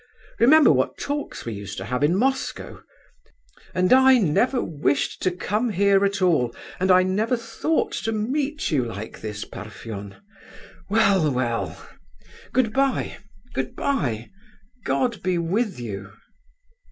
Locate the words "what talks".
0.71-1.45